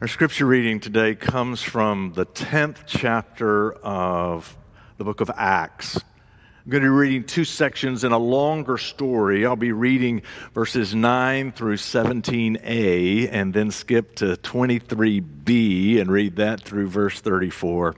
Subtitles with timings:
[0.00, 4.56] Our scripture reading today comes from the 10th chapter of
[4.96, 5.96] the book of Acts.
[5.96, 9.44] I'm going to be reading two sections in a longer story.
[9.44, 10.22] I'll be reading
[10.54, 17.96] verses 9 through 17a and then skip to 23b and read that through verse 34.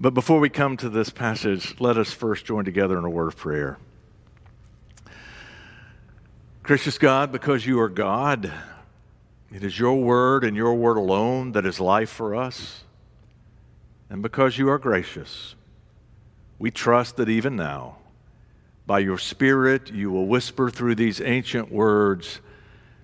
[0.00, 3.28] But before we come to this passage, let us first join together in a word
[3.28, 3.76] of prayer.
[6.62, 8.50] Gracious God, because you are God,
[9.52, 12.84] it is your word and your word alone that is life for us.
[14.08, 15.54] And because you are gracious,
[16.58, 17.96] we trust that even now,
[18.86, 22.40] by your Spirit, you will whisper through these ancient words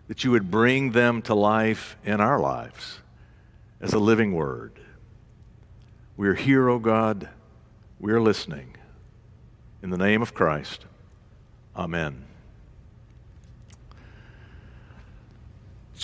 [0.09, 3.01] that you would bring them to life in our lives
[3.81, 4.73] as a living word.
[6.17, 7.29] We are here, O oh God.
[7.99, 8.77] We are listening.
[9.83, 10.85] In the name of Christ,
[11.77, 12.25] amen.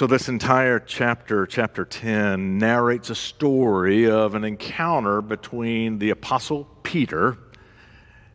[0.03, 6.65] So, this entire chapter, chapter 10, narrates a story of an encounter between the Apostle
[6.83, 7.39] Peter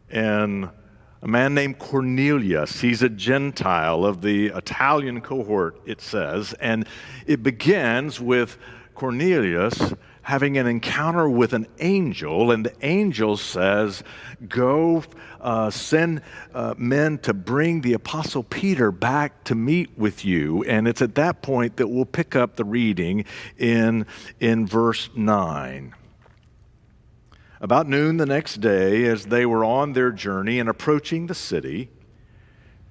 [0.10, 0.70] and
[1.22, 2.80] a man named Cornelius.
[2.80, 6.54] He's a Gentile of the Italian cohort, it says.
[6.62, 6.88] And
[7.26, 8.58] it begins with
[8.95, 9.94] Cornelius
[10.28, 14.03] having an encounter with an angel, and the angel says,
[14.50, 15.02] Go
[15.39, 16.22] uh, send
[16.53, 20.66] uh, men to bring the Apostle Peter back to meet with you.
[20.66, 23.23] And it's at that point that we'll pick up the reading
[23.58, 24.05] in,
[24.42, 25.95] in verse 9.
[27.61, 31.89] About noon the next day, as they were on their journey and approaching the city,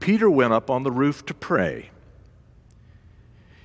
[0.01, 1.91] Peter went up on the roof to pray.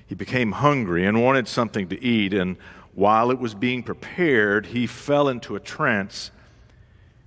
[0.06, 2.58] He became hungry and wanted something to eat, and
[2.94, 6.30] while it was being prepared, he fell into a trance.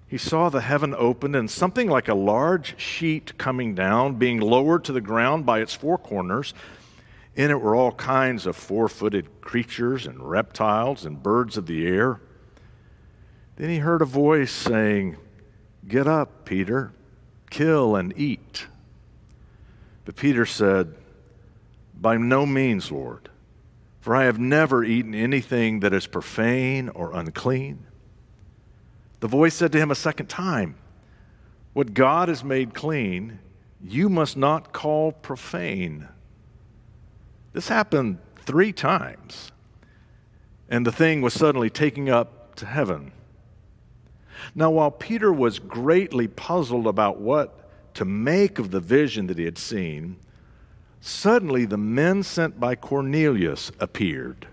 [0.07, 4.83] He saw the heaven opened and something like a large sheet coming down, being lowered
[4.85, 6.53] to the ground by its four corners.
[7.35, 11.85] In it were all kinds of four footed creatures and reptiles and birds of the
[11.85, 12.21] air.
[13.57, 15.17] Then he heard a voice saying,
[15.87, 16.93] Get up, Peter,
[17.49, 18.67] kill and eat.
[20.05, 20.93] But Peter said,
[21.99, 23.29] By no means, Lord.
[24.05, 27.87] For I have never eaten anything that is profane or unclean.
[29.19, 30.75] The voice said to him a second time,
[31.73, 33.39] What God has made clean,
[33.81, 36.07] you must not call profane.
[37.53, 39.51] This happened three times,
[40.69, 43.11] and the thing was suddenly taken up to heaven.
[44.53, 49.45] Now, while Peter was greatly puzzled about what to make of the vision that he
[49.45, 50.17] had seen,
[51.07, 54.47] Suddenly, the men sent by Cornelius appeared.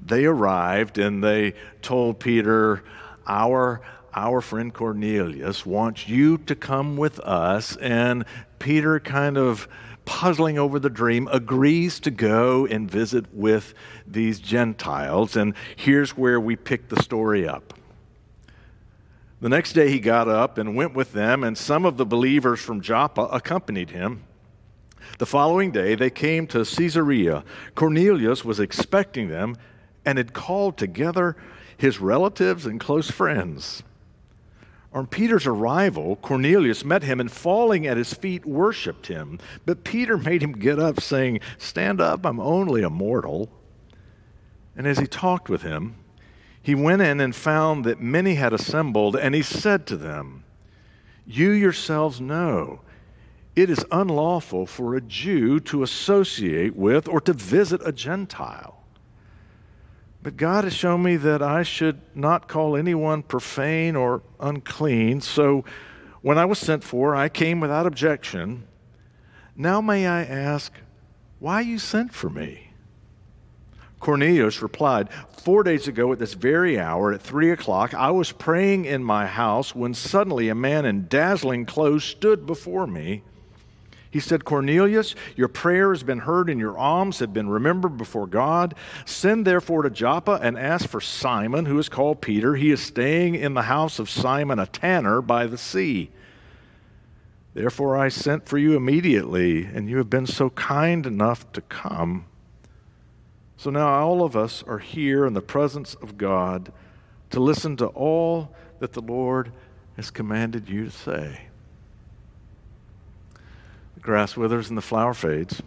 [0.00, 2.84] They arrived and they told Peter,
[3.26, 3.80] Our,
[4.14, 7.74] our friend Cornelius wants you to come with us.
[7.78, 8.26] And
[8.60, 9.66] Peter, kind of
[10.04, 13.74] puzzling over the dream, agrees to go and visit with
[14.06, 15.34] these Gentiles.
[15.34, 17.74] And here's where we pick the story up.
[19.40, 22.60] The next day he got up and went with them, and some of the believers
[22.60, 24.22] from Joppa accompanied him.
[25.18, 27.44] The following day, they came to Caesarea.
[27.74, 29.56] Cornelius was expecting them
[30.04, 31.36] and had called together
[31.76, 33.82] his relatives and close friends.
[34.92, 39.38] On Peter's arrival, Cornelius met him and falling at his feet worshiped him.
[39.66, 43.50] But Peter made him get up, saying, Stand up, I'm only a mortal.
[44.74, 45.96] And as he talked with him,
[46.62, 50.44] he went in and found that many had assembled, and he said to them,
[51.26, 52.80] You yourselves know
[53.56, 58.84] it is unlawful for a Jew to associate with or to visit a Gentile.
[60.22, 65.22] But God has shown me that I should not call anyone profane or unclean.
[65.22, 65.64] So
[66.20, 68.66] when I was sent for, I came without objection.
[69.56, 70.72] Now may I ask,
[71.38, 72.72] why you sent for me?
[74.00, 75.08] Cornelius replied,
[75.38, 79.26] Four days ago at this very hour, at three o'clock, I was praying in my
[79.26, 83.22] house when suddenly a man in dazzling clothes stood before me.
[84.16, 88.26] He said, Cornelius, your prayer has been heard and your alms have been remembered before
[88.26, 88.74] God.
[89.04, 92.54] Send therefore to Joppa and ask for Simon, who is called Peter.
[92.54, 96.08] He is staying in the house of Simon, a tanner by the sea.
[97.52, 102.24] Therefore, I sent for you immediately, and you have been so kind enough to come.
[103.58, 106.72] So now all of us are here in the presence of God
[107.28, 109.52] to listen to all that the Lord
[109.98, 111.48] has commanded you to say.
[114.06, 115.60] Grass withers and the flower fades,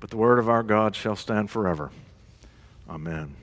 [0.00, 1.92] but the word of our God shall stand forever.
[2.90, 3.36] Amen.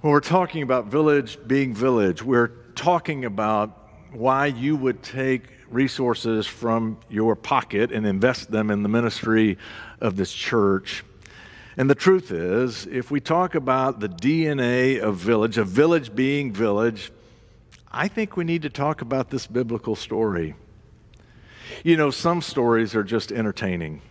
[0.00, 3.76] When we're talking about village being village, we're talking about
[4.12, 9.58] why you would take resources from your pocket and invest them in the ministry
[10.00, 11.02] of this church.
[11.76, 16.52] And the truth is, if we talk about the DNA of village, a village being
[16.52, 17.10] village,
[17.90, 20.54] I think we need to talk about this biblical story.
[21.82, 24.02] You know, some stories are just entertaining,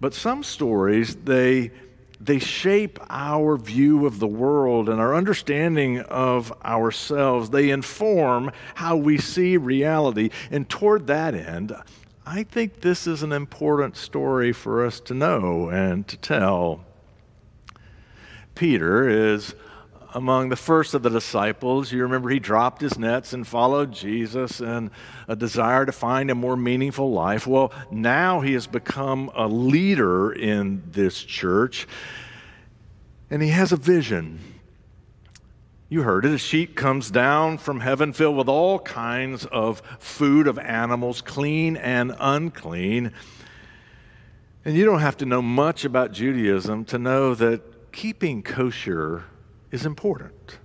[0.00, 1.70] but some stories, they
[2.20, 7.50] they shape our view of the world and our understanding of ourselves.
[7.50, 10.30] They inform how we see reality.
[10.50, 11.74] And toward that end,
[12.24, 16.84] I think this is an important story for us to know and to tell.
[18.54, 19.54] Peter is
[20.14, 21.92] among the first of the disciples.
[21.92, 24.92] You remember he dropped his nets and followed Jesus in
[25.26, 27.46] a desire to find a more meaningful life.
[27.46, 31.88] Well, now he has become a leader in this church
[33.28, 34.38] and he has a vision.
[35.88, 36.32] You heard it.
[36.32, 41.76] A sheep comes down from heaven filled with all kinds of food of animals, clean
[41.76, 43.12] and unclean.
[44.64, 49.24] And you don't have to know much about Judaism to know that keeping kosher
[49.74, 50.58] is important.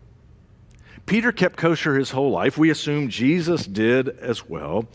[1.08, 2.60] Peter kept kosher his whole life.
[2.60, 4.86] We assume Jesus did as well.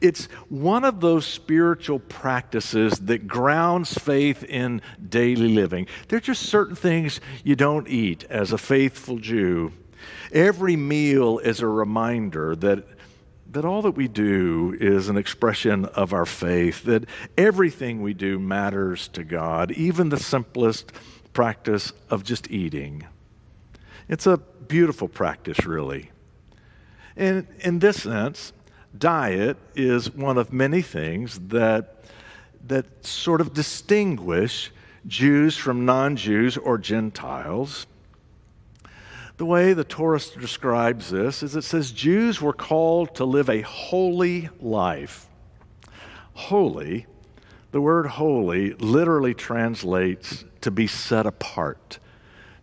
[0.00, 5.88] It's one of those spiritual practices that grounds faith in daily living.
[6.06, 9.72] There are just certain things you don't eat as a faithful Jew.
[10.30, 12.86] Every meal is a reminder that
[13.50, 17.04] that all that we do is an expression of our faith, that
[17.38, 20.90] everything we do matters to God, even the simplest
[21.32, 23.06] practice of just eating.
[24.08, 26.10] It's a beautiful practice, really.
[27.16, 28.52] And in this sense,
[28.96, 32.04] diet is one of many things that,
[32.66, 34.70] that sort of distinguish
[35.06, 37.86] Jews from non Jews or Gentiles.
[39.36, 43.62] The way the Torah describes this is it says Jews were called to live a
[43.62, 45.26] holy life.
[46.34, 47.06] Holy,
[47.72, 51.98] the word holy literally translates to be set apart,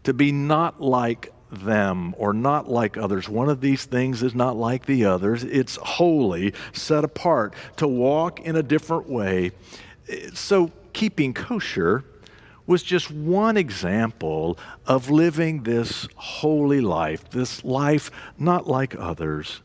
[0.03, 3.27] to be not like them or not like others.
[3.27, 5.44] One of these things is not like the others.
[5.44, 9.51] It's holy, set apart, to walk in a different way.
[10.33, 12.03] So, keeping kosher
[12.68, 19.62] was just one example of living this holy life, this life not like others.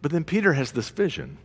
[0.00, 1.38] But then Peter has this vision.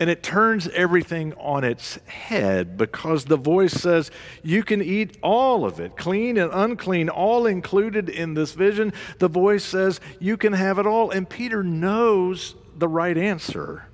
[0.00, 4.10] And it turns everything on its head because the voice says,
[4.42, 8.94] You can eat all of it, clean and unclean, all included in this vision.
[9.18, 11.10] The voice says, You can have it all.
[11.10, 13.84] And Peter knows the right answer.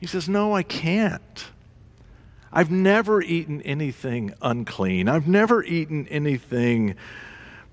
[0.00, 1.44] He says, No, I can't.
[2.50, 6.94] I've never eaten anything unclean, I've never eaten anything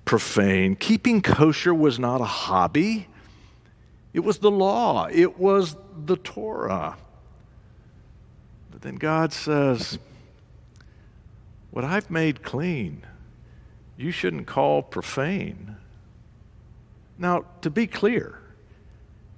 [0.04, 0.76] profane.
[0.76, 3.06] Keeping kosher was not a hobby,
[4.12, 6.98] it was the law, it was the Torah.
[8.80, 9.98] But then God says,
[11.70, 13.04] What I've made clean,
[13.98, 15.76] you shouldn't call profane.
[17.18, 18.39] Now, to be clear,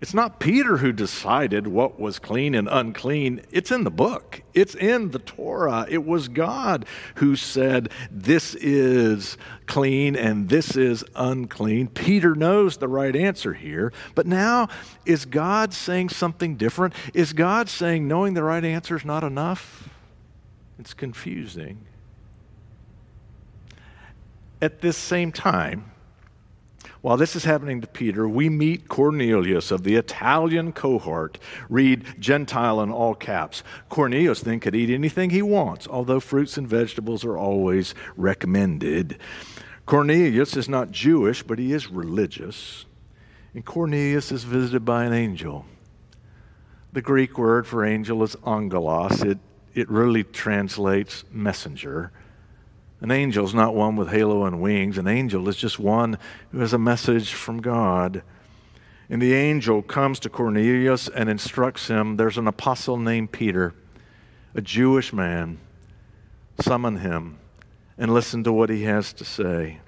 [0.02, 3.40] it's not Peter who decided what was clean and unclean.
[3.52, 5.86] It's in the book, it's in the Torah.
[5.88, 11.86] It was God who said, This is clean and this is unclean.
[11.86, 13.92] Peter knows the right answer here.
[14.16, 14.66] But now,
[15.06, 16.94] is God saying something different?
[17.14, 19.88] Is God saying knowing the right answer is not enough?
[20.80, 21.86] It's confusing.
[24.60, 25.91] At this same time,
[27.02, 31.36] while this is happening to Peter, we meet Cornelius of the Italian cohort.
[31.68, 33.64] Read Gentile in all caps.
[33.88, 39.18] Cornelius then could eat anything he wants, although fruits and vegetables are always recommended.
[39.84, 42.86] Cornelius is not Jewish, but he is religious.
[43.52, 45.66] And Cornelius is visited by an angel.
[46.92, 49.22] The Greek word for angel is angelos.
[49.22, 49.38] It,
[49.74, 52.12] it really translates messenger.
[53.02, 54.96] An angel is not one with halo and wings.
[54.96, 56.18] An angel is just one
[56.52, 58.22] who has a message from God.
[59.10, 63.74] And the angel comes to Cornelius and instructs him there's an apostle named Peter,
[64.54, 65.58] a Jewish man.
[66.60, 67.38] Summon him
[67.98, 69.80] and listen to what he has to say.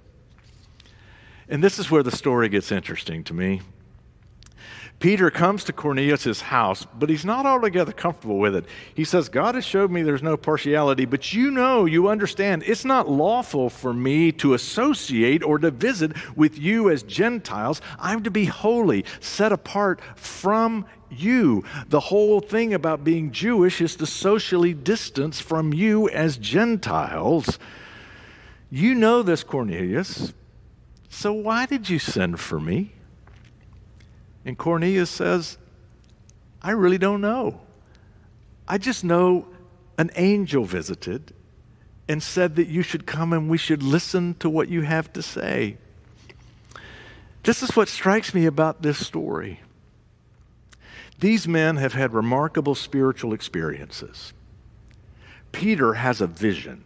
[1.49, 3.62] And this is where the story gets interesting to me.
[5.05, 8.65] Peter comes to Cornelius' house, but he's not altogether comfortable with it.
[8.95, 12.87] He says, God has showed me there's no partiality, but you know, you understand, it's
[12.87, 17.83] not lawful for me to associate or to visit with you as Gentiles.
[17.99, 21.65] I'm to be holy, set apart from you.
[21.89, 27.59] The whole thing about being Jewish is to socially distance from you as Gentiles.
[28.71, 30.33] You know this, Cornelius.
[31.11, 32.93] So why did you send for me?
[34.45, 35.59] And Cornelius says,
[36.63, 37.61] I really don't know.
[38.67, 39.47] I just know
[39.99, 41.33] an angel visited
[42.09, 45.23] and said that you should come and we should listen to what you have to
[45.23, 45.77] say.
[47.43, 49.61] This is what strikes me about this story.
[51.21, 54.33] These men have had remarkable spiritual experiences.
[55.53, 56.85] Peter has a vision.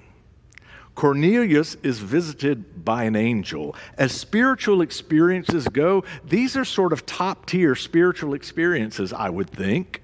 [0.99, 3.76] Cornelius is visited by an angel.
[3.97, 10.02] As spiritual experiences go, these are sort of top tier spiritual experiences, I would think.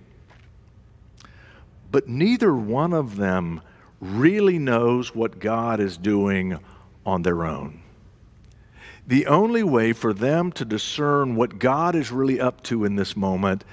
[1.90, 3.60] But neither one of them
[4.00, 6.60] really knows what God is doing
[7.04, 7.82] on their own.
[9.04, 13.16] The only way for them to discern what God is really up to in this
[13.16, 13.64] moment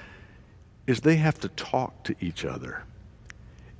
[0.88, 2.82] is they have to talk to each other.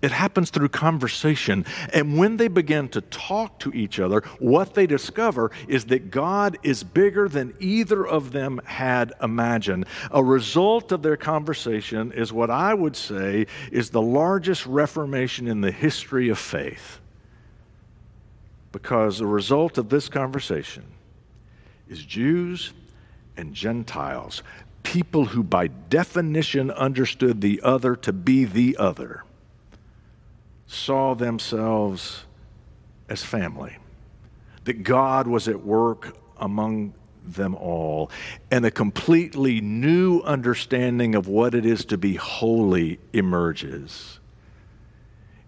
[0.02, 1.64] It happens through conversation.
[1.94, 6.59] And when they begin to talk to each other, what they discover is that God
[6.64, 9.87] is bigger than either of them had imagined.
[10.11, 15.61] A result of their conversation is what I would say is the largest reformation in
[15.61, 16.99] the history of faith.
[18.73, 20.82] Because the result of this conversation
[21.88, 22.73] is Jews
[23.37, 24.42] and Gentiles,
[24.82, 29.23] people who by definition understood the other to be the other
[30.72, 32.24] saw themselves
[33.08, 33.76] as family,
[34.64, 38.10] that God was at work among them all,
[38.50, 44.18] and a completely new understanding of what it is to be holy emerges.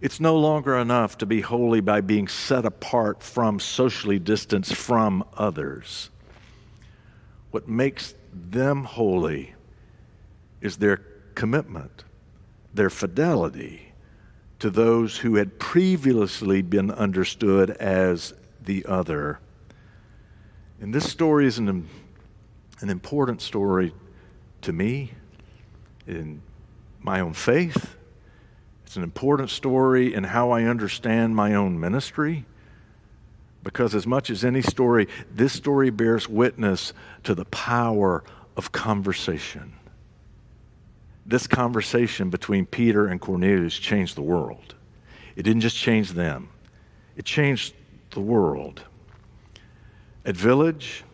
[0.01, 5.25] It's no longer enough to be holy by being set apart from, socially distanced from
[5.35, 6.11] others.
[7.51, 9.55] What makes them holy
[10.61, 10.99] is their
[11.35, 12.05] commitment,
[12.75, 13.94] their fidelity,
[14.59, 18.35] to those who had previously been understood as
[18.65, 19.39] the other.
[20.81, 21.89] And this story is an,
[22.81, 23.93] an important story
[24.63, 25.13] to me
[26.07, 26.43] in
[27.01, 27.97] my own faith.
[28.87, 32.45] It's an important story in how I understand my own ministry.
[33.63, 36.93] Because, as much as any story, this story bears witness
[37.23, 38.23] to the power
[38.57, 39.73] of conversation
[41.27, 44.75] this conversation between Peter and Cornelius changed the world.
[45.37, 46.49] It didn't just change them,
[47.17, 47.75] it changed
[48.11, 48.83] the world.
[50.25, 51.05] At Village,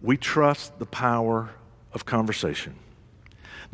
[0.00, 1.50] we trust the power
[1.92, 2.74] of conversation.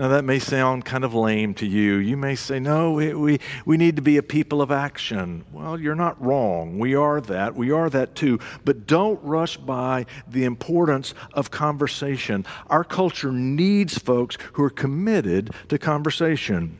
[0.00, 1.96] Now, that may sound kind of lame to you.
[1.96, 5.44] You may say, no, we, we, we need to be a people of action.
[5.52, 6.78] Well, you're not wrong.
[6.78, 7.54] We are that.
[7.54, 8.38] We are that too.
[8.64, 12.46] But don't rush by the importance of conversation.
[12.68, 16.78] Our culture needs folks who are committed to conversation.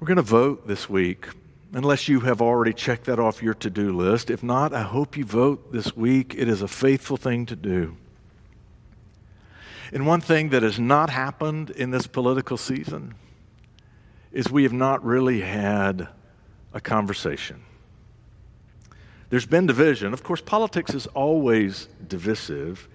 [0.00, 1.28] We're going to vote this week
[1.72, 4.28] unless you have already checked that off your to do list.
[4.28, 6.34] If not, I hope you vote this week.
[6.36, 7.96] It is a faithful thing to do.
[9.92, 13.14] And one thing that has not happened in this political season
[14.32, 16.08] is we have not really had
[16.72, 17.62] a conversation.
[19.28, 20.12] There's been division.
[20.12, 22.88] Of course, politics is always divisive.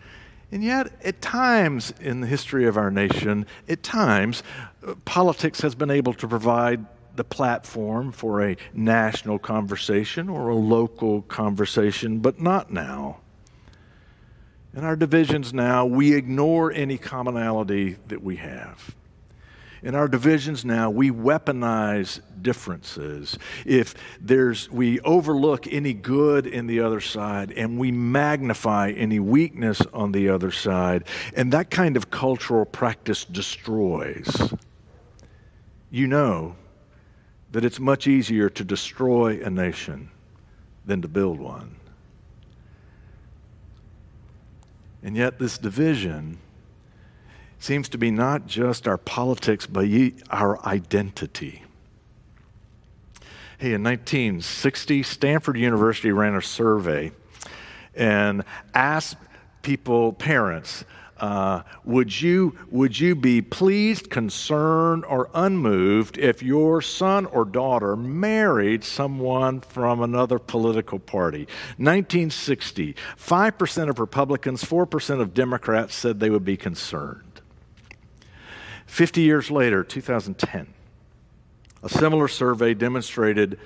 [0.52, 4.44] And yet, at times in the history of our nation, at times,
[4.86, 6.86] uh, politics has been able to provide
[7.16, 13.18] the platform for a national conversation or a local conversation, but not now.
[14.78, 18.94] In our divisions now, we ignore any commonality that we have.
[19.82, 23.40] In our divisions now, we weaponize differences.
[23.66, 29.82] If there's, we overlook any good in the other side and we magnify any weakness
[29.94, 31.06] on the other side.
[31.36, 34.54] And that kind of cultural practice destroys.
[35.90, 36.56] You know
[37.52, 40.12] that it's much easier to destroy a nation
[40.86, 41.77] than to build one.
[45.08, 46.38] And yet, this division
[47.60, 49.88] seems to be not just our politics, but
[50.30, 51.64] our identity.
[53.58, 57.14] Hey, in 1960, Stanford University ran a survey
[57.96, 59.16] and asked
[59.62, 60.84] people, parents,
[61.20, 67.96] uh, would, you, would you be pleased, concerned, or unmoved if your son or daughter
[67.96, 71.48] married someone from another political party?
[71.78, 77.42] 1960, 5% of Republicans, 4% of Democrats said they would be concerned.
[78.86, 80.74] 50 years later, 2010,
[81.84, 83.60] a similar survey demonstrated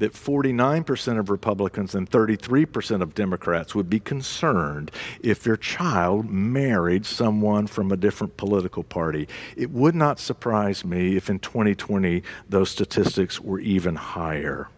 [0.00, 4.90] that 49% of Republicans and 33% of Democrats would be concerned
[5.22, 9.28] if their child married someone from a different political party.
[9.56, 14.68] It would not surprise me if in 2020 those statistics were even higher.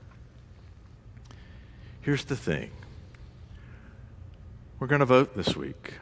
[2.01, 2.71] Here's the thing
[4.81, 5.95] we're going to vote this week.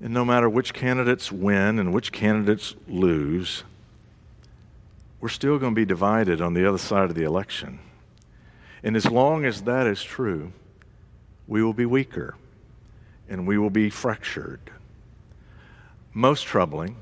[0.00, 3.62] And no matter which candidates win and which candidates lose,
[5.20, 7.78] we're still going to be divided on the other side of the election.
[8.82, 10.52] And as long as that is true,
[11.46, 12.36] we will be weaker
[13.28, 14.60] and we will be fractured.
[16.12, 16.96] Most troubling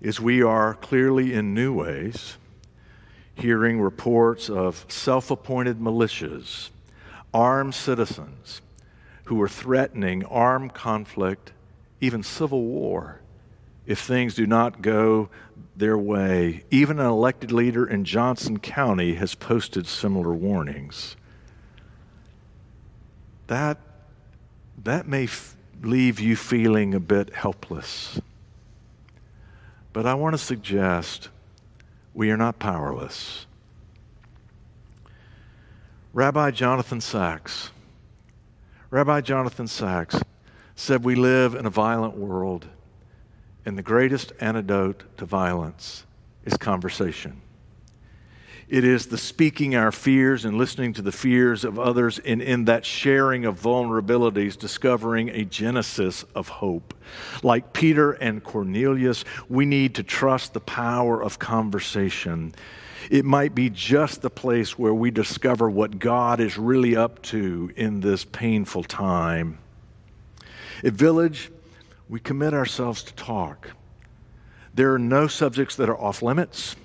[0.00, 2.36] is we are clearly in new ways
[3.34, 6.70] hearing reports of self appointed militias,
[7.32, 8.60] armed citizens
[9.24, 11.52] who are threatening armed conflict,
[12.00, 13.20] even civil war,
[13.86, 15.28] if things do not go
[15.76, 16.64] their way.
[16.70, 21.16] Even an elected leader in Johnson County has posted similar warnings.
[23.48, 23.78] That,
[24.82, 28.20] that may f- leave you feeling a bit helpless.
[29.92, 31.28] But I want to suggest
[32.14, 33.46] we are not powerless.
[36.12, 37.70] Rabbi Jonathan Sacks,
[38.90, 40.20] Rabbi Jonathan Sacks
[40.76, 42.66] said we live in a violent world
[43.66, 46.04] and the greatest antidote to violence
[46.44, 47.40] is conversation.
[48.68, 52.64] It is the speaking our fears and listening to the fears of others, and in
[52.64, 56.94] that sharing of vulnerabilities, discovering a genesis of hope.
[57.42, 62.54] Like Peter and Cornelius, we need to trust the power of conversation.
[63.10, 67.70] It might be just the place where we discover what God is really up to
[67.76, 69.58] in this painful time.
[70.82, 71.50] At Village,
[72.08, 73.70] we commit ourselves to talk.
[74.74, 76.76] There are no subjects that are off limits.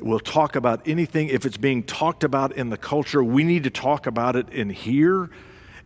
[0.00, 1.28] We'll talk about anything.
[1.28, 4.70] If it's being talked about in the culture, we need to talk about it in
[4.70, 5.30] here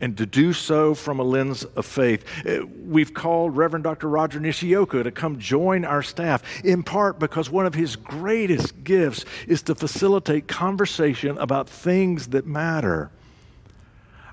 [0.00, 2.24] and to do so from a lens of faith.
[2.46, 4.08] Uh, we've called Reverend Dr.
[4.08, 9.24] Rodger Nishioka to come join our staff, in part because one of his greatest gifts
[9.46, 13.10] is to facilitate conversation about things that matter.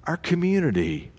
[0.06, 1.12] Our community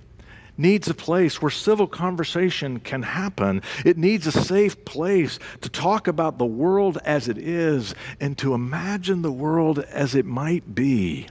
[0.56, 3.62] needs a place where civil conversation can happen.
[3.84, 8.54] It needs a safe place to talk about the world as it is and to
[8.54, 11.28] imagine the world as it might be.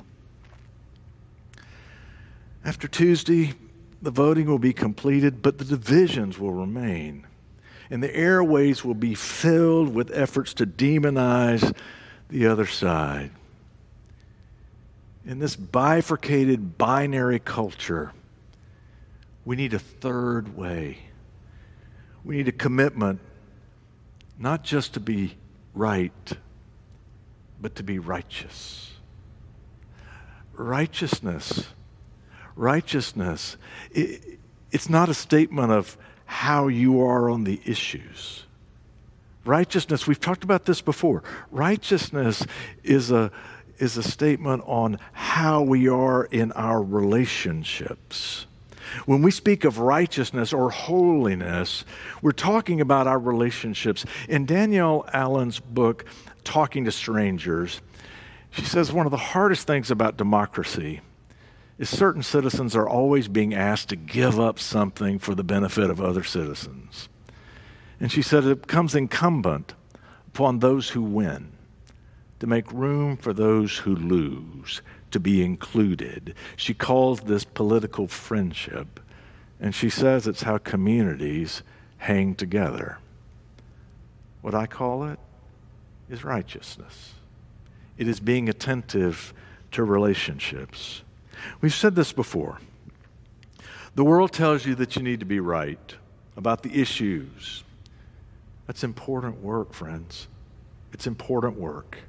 [2.63, 3.53] After Tuesday,
[4.01, 7.25] the voting will be completed, but the divisions will remain.
[7.89, 11.75] And the airways will be filled with efforts to demonize
[12.29, 13.31] the other side.
[15.25, 18.11] In this bifurcated binary culture,
[19.45, 20.97] we need a third way.
[22.23, 23.19] We need a commitment
[24.37, 25.37] not just to be
[25.73, 26.33] right,
[27.61, 28.91] but to be righteous.
[30.53, 31.67] Righteousness.
[32.55, 33.57] Righteousness.
[33.91, 34.39] It,
[34.71, 38.43] it's not a statement of how you are on the issues.
[39.45, 41.23] Righteousness, we've talked about this before.
[41.51, 42.45] Righteousness
[42.83, 43.31] is a,
[43.77, 48.47] is a statement on how we are in our relationships.
[49.05, 51.85] When we speak of righteousness or holiness,
[52.21, 54.05] we're talking about our relationships.
[54.27, 56.05] In Danielle Allen's book,
[56.43, 57.81] Talking to Strangers,
[58.51, 61.01] she says one of the hardest things about democracy
[61.77, 65.99] is certain citizens are always being asked to give up something for the benefit of
[65.99, 67.09] other citizens.
[67.99, 69.73] And she said it becomes incumbent
[70.27, 71.51] upon those who win
[72.39, 74.81] to make room for those who lose
[75.15, 76.35] to be included.
[76.57, 78.99] She calls this political friendship,
[79.61, 81.63] and she says it's how communities
[81.99, 82.97] hang together.
[84.41, 85.17] What I call it
[86.09, 87.13] is righteousness,
[87.97, 89.33] it is being attentive
[89.71, 91.01] to relationships.
[91.61, 92.59] We've said this before.
[93.95, 95.95] The world tells you that you need to be right
[96.35, 97.63] about the issues.
[98.67, 100.27] That's important work, friends.
[100.91, 101.99] It's important work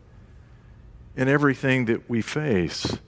[1.16, 2.98] in everything that we face,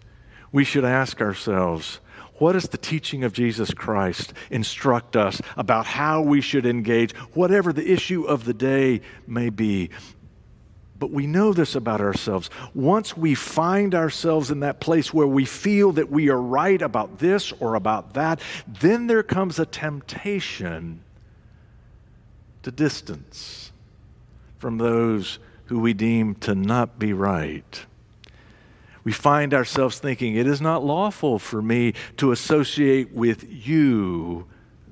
[0.50, 2.00] we should ask ourselves,
[2.36, 7.72] what does the teaching of Jesus Christ instruct us about how we should engage, whatever
[7.72, 9.90] the issue of the day may be?
[10.98, 12.50] But we know this about ourselves.
[12.74, 17.18] Once we find ourselves in that place where we feel that we are right about
[17.18, 21.02] this or about that, then there comes a temptation
[22.62, 23.70] to distance
[24.58, 27.86] from those who we deem to not be right.
[29.08, 34.46] We find ourselves thinking, it is not lawful for me to associate with you,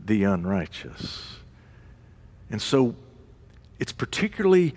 [0.07, 1.37] the unrighteous.
[2.49, 2.95] And so
[3.79, 4.73] it's particularly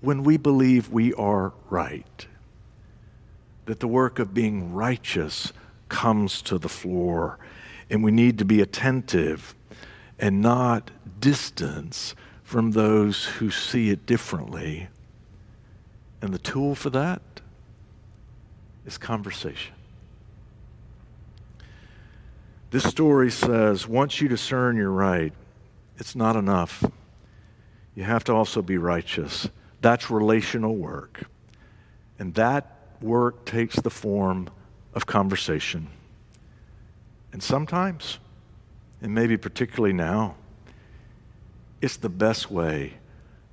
[0.00, 2.26] when we believe we are right
[3.66, 5.52] that the work of being righteous
[5.90, 7.38] comes to the floor.
[7.90, 9.54] And we need to be attentive
[10.18, 14.88] and not distance from those who see it differently.
[16.22, 17.20] And the tool for that
[18.88, 19.74] is conversation.
[22.70, 25.32] This story says once you discern you're right,
[25.98, 26.82] it's not enough.
[27.94, 29.48] You have to also be righteous.
[29.82, 31.24] That's relational work.
[32.18, 34.48] And that work takes the form
[34.94, 35.88] of conversation.
[37.32, 38.18] And sometimes,
[39.02, 40.34] and maybe particularly now,
[41.82, 42.94] it's the best way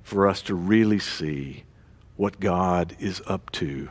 [0.02, 1.64] for us to really see
[2.16, 3.90] what God is up to